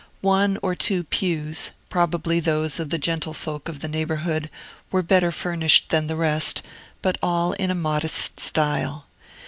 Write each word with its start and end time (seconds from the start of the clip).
One 0.25 0.57
or 0.63 0.73
two 0.73 1.03
pews, 1.03 1.69
probably 1.89 2.39
those 2.39 2.79
of 2.79 2.89
the 2.89 2.97
gentlefolk 2.97 3.69
of 3.69 3.81
the 3.81 3.87
neighborhood, 3.87 4.49
were 4.89 5.03
better 5.03 5.31
furnished 5.31 5.89
than 5.89 6.07
the 6.07 6.15
rest, 6.15 6.63
but 7.03 7.19
all 7.21 7.53
in 7.53 7.69
a 7.69 7.75
modest 7.75 8.39
style. 8.39 9.05